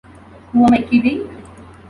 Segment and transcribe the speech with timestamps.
[0.51, 1.29] Who am I kidding?